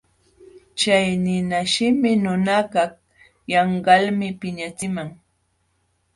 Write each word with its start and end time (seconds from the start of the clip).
Chay 0.79 1.05
ninashimi 1.23 2.11
nunakaq 2.23 2.91
yanqalmi 3.51 4.27
piñaqchiman. 4.39 5.09